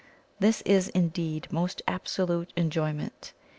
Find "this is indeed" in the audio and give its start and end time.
0.39-1.47